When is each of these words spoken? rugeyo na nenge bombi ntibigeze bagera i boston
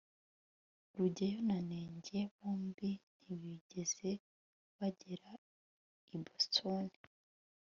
rugeyo 0.97 1.39
na 1.49 1.57
nenge 1.69 2.17
bombi 2.35 2.91
ntibigeze 3.21 4.09
bagera 4.77 5.29
i 6.15 6.17
boston 6.25 6.85